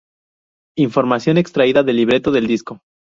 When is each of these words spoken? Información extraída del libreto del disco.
Información 0.77 1.37
extraída 1.37 1.83
del 1.83 1.97
libreto 1.97 2.31
del 2.31 2.47
disco. 2.47 2.81